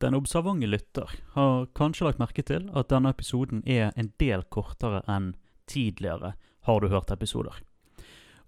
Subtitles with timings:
[0.00, 5.02] Den observante lytter har kanskje lagt merke til at denne episoden er en del kortere
[5.04, 5.34] enn
[5.68, 6.34] tidligere
[6.64, 7.54] Har du hørt episoder.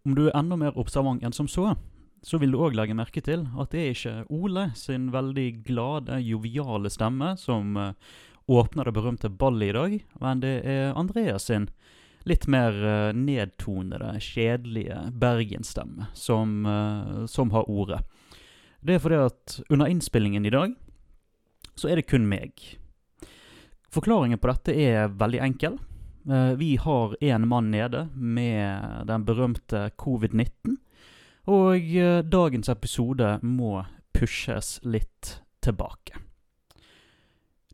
[0.04, 1.74] Om du er enda mer observant enn som så,
[2.22, 6.20] så vil du òg legge merke til at det er ikke Ole sin veldig glade,
[6.24, 7.92] joviale stemme som eh,
[8.48, 11.68] åpner det berømte ballet i dag, men det er Andreas sin
[12.28, 18.00] litt mer eh, nedtonede, kjedelige bergensstemme som, eh, som har ordet.
[18.80, 20.74] Det er fordi at under innspillingen i dag
[21.82, 22.54] så er det kun meg.
[23.92, 25.80] Forklaringen på dette er veldig enkel.
[26.30, 30.78] Eh, vi har én mann nede med den berømte covid-19.
[31.50, 33.82] Og eh, dagens episode må
[34.14, 36.20] pushes litt tilbake.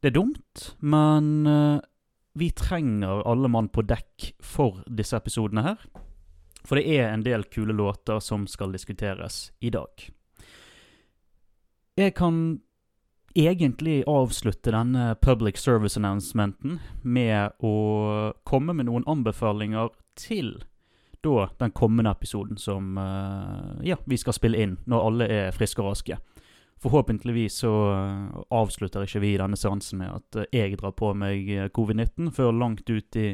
[0.01, 1.79] Det er dumt, men eh,
[2.39, 5.83] vi trenger alle mann på dekk for disse episodene her.
[6.65, 10.09] For det er en del kule låter som skal diskuteres i dag.
[11.99, 12.61] Jeg kan
[13.39, 17.75] egentlig avslutte denne public service announcementen med å
[18.49, 20.57] komme med noen anbefalinger til
[21.25, 25.83] da den kommende episoden som uh, ja, vi skal spille inn når alle er friske
[25.83, 26.19] og raske.
[26.79, 31.51] Forhåpentligvis så uh, avslutter ikke vi denne seansen med at uh, jeg drar på meg
[31.75, 33.29] covid-19 før langt ut i,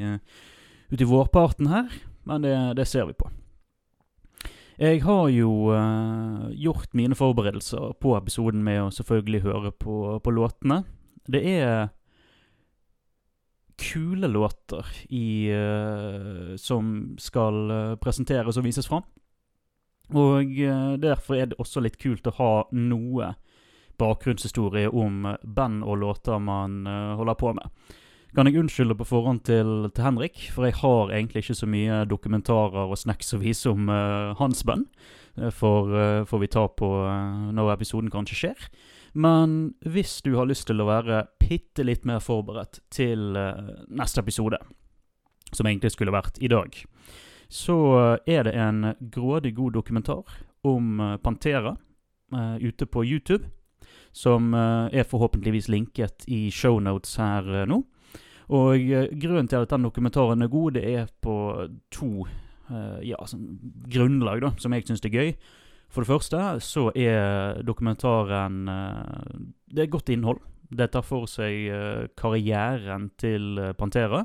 [0.90, 1.92] ut i vårparten her,
[2.24, 3.28] men det, det ser vi på.
[4.74, 10.32] Jeg har jo uh, gjort mine forberedelser på episoden med å selvfølgelig høre på, på
[10.34, 10.80] låtene.
[11.30, 11.92] Det er
[13.78, 19.06] kule låter i, uh, som skal uh, presenteres og vises fram.
[20.14, 20.50] Og
[21.00, 23.30] derfor er det også litt kult å ha noe
[23.96, 26.82] bakgrunnshistorie om band og låter man
[27.16, 27.94] holder på med
[28.34, 32.00] kan jeg unnskylde på forhånd til, til, Henrik, for jeg har egentlig ikke så mye
[32.10, 34.88] dokumentarer og snacks å vise om uh, hans band.
[35.38, 36.88] Uh, for uh, får vi ta på
[37.54, 38.66] når episoden kanskje skjer.
[39.14, 43.36] Men hvis du har lyst til å være bitte litt mer forberedt til
[43.94, 44.58] neste episode,
[45.54, 46.74] som egentlig skulle vært i dag,
[47.46, 47.76] så
[48.26, 51.76] er det en grådig god dokumentar om Pantera
[52.58, 53.46] ute på YouTube.
[54.10, 57.84] Som er forhåpentligvis linket i shownotes her nå.
[58.52, 61.36] Og uh, grunnen til at den dokumentaren er god, det er på
[61.94, 62.26] to
[62.70, 63.60] uh, ja, sånn
[63.90, 65.30] grunnlag da, som jeg syns er gøy.
[65.92, 69.38] For det første så er dokumentaren uh,
[69.70, 70.42] Det er godt innhold.
[70.74, 71.68] Det tar for seg
[72.18, 74.24] karrieren til Pantera.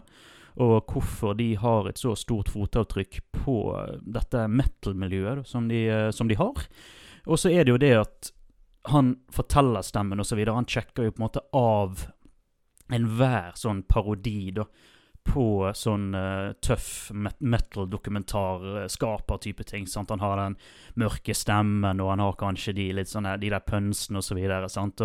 [0.60, 3.58] Og hvorfor de har et så stort fotavtrykk på
[4.02, 5.84] dette metal-miljøet som, de,
[6.16, 6.64] som de har.
[7.30, 8.32] Og så er det jo det at
[8.90, 10.42] han forteller stemmen osv.
[10.48, 12.08] Han sjekker jo på en måte av
[12.96, 14.64] enhver sånn parodi da,
[15.30, 19.88] på sånn uh, tøff metal-dokumentarskaper-type ting.
[19.88, 20.10] sant?
[20.10, 20.56] Han har den
[21.00, 24.70] mørke stemmen, og han har kanskje de litt sånne, de der pønsene og så videre.
[24.72, 24.98] sant?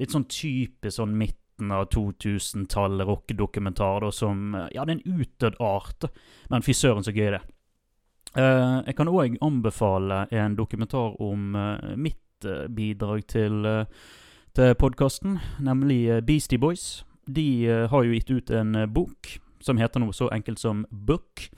[0.00, 4.36] Litt sånn type sånn midten av 2000-tallet rockedokumentar som
[4.74, 6.04] Ja, det er en utdødd art,
[6.50, 7.42] men fy søren så gøy det
[8.38, 12.16] uh, Jeg kan òg anbefale en dokumentar om uh, mitt
[12.70, 13.66] bidrag til,
[14.54, 19.78] til podkasten, nemlig Beastie Boys de uh, har jo gitt ut en uh, bok som
[19.78, 21.48] heter noe så enkelt som Book.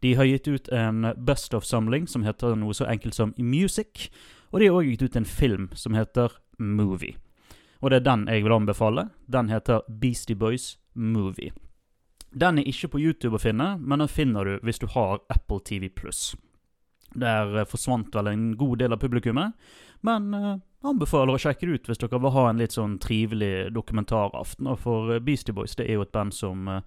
[0.00, 4.08] De har gitt ut en Best of-samling som heter noe så enkelt som Music.
[4.50, 7.16] Og de har òg gitt ut en film som heter Movie.
[7.80, 9.08] Og det er den jeg vil anbefale.
[9.28, 11.52] Den heter Beastie Boys Movie.
[12.30, 15.60] Den er ikke på YouTube å finne, men den finner du hvis du har Apple
[15.66, 16.34] TV pluss.
[17.18, 19.56] Der eh, forsvant vel en god del av publikummet,
[20.06, 20.52] men uh,
[20.86, 24.70] anbefaler å sjekke det ut hvis dere vil ha en litt sånn trivelig dokumentaraften.
[24.80, 26.80] For eh, Beastie Boys det er jo et band som uh,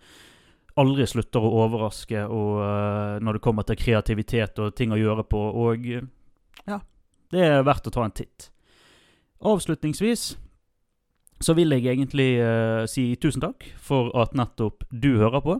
[0.79, 5.27] aldri slutter å overraske og, uh, når det kommer til kreativitet og ting å gjøre
[5.27, 5.85] på, og
[6.63, 6.79] ja,
[7.33, 8.49] det er verdt å ta en titt.
[9.43, 10.33] Avslutningsvis
[11.43, 12.29] så vil jeg egentlig
[12.87, 15.57] si tusen takk for at nettopp du hører på.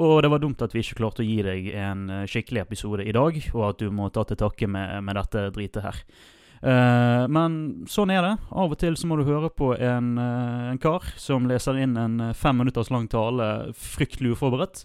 [0.00, 3.04] Og det var dumt at vi ikke klarte å gi deg en eh, skikkelig episode
[3.04, 6.00] i dag, og at du må ta til takke med, med dette dritet her.
[6.62, 7.54] Uh, men
[7.90, 8.34] sånn er det.
[8.54, 11.96] Av og til så må du høre på en, uh, en kar som leser inn
[11.98, 14.84] en fem minutters lang tale fryktelig uforberedt.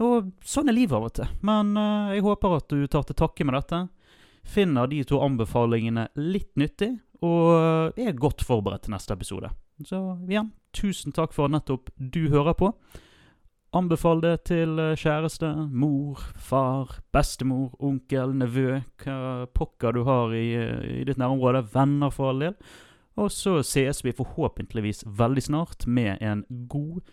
[0.00, 1.28] Og sånn er livet av og til.
[1.44, 3.82] Men uh, jeg håper at du tar til takke med dette.
[4.48, 9.50] Finner de to anbefalingene litt nyttig, og er godt forberedt til neste episode.
[9.84, 12.72] Så igjen, tusen takk for at nettopp du hører på.
[13.70, 20.48] Anbefal det til eh, kjæreste, mor, far, bestemor, onkel, nevø, hva pokker du har i,
[20.58, 21.62] eh, i ditt nærområde.
[21.70, 22.56] Venner, for all del.
[23.14, 27.04] Og så sees vi forhåpentligvis veldig snart med en god,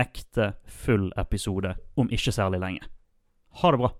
[0.00, 2.90] ekte, full episode om ikke særlig lenge.
[3.62, 3.92] Ha det bra.